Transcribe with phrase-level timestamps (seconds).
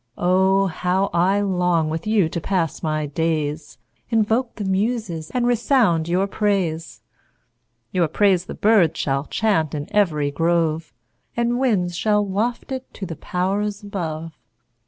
[0.17, 0.65] Oh!
[0.65, 3.77] How I long with you to pass my days,
[4.09, 7.03] Invoke the muses, and resound your praise;
[7.91, 10.91] Your praise the birds shall chant in ev'ry grove,
[11.37, 14.31] And winds shall waft it to the pow'rs above.